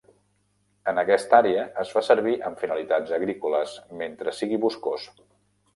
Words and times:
En 0.91 1.01
aquesta 1.01 1.35
àrea 1.39 1.65
es 1.83 1.91
fa 1.97 2.03
servir 2.07 2.33
amb 2.49 2.65
finalitats 2.65 3.15
agrícoles, 3.19 3.79
mentre 4.03 4.37
sigui 4.43 4.63
boscós. 4.69 5.09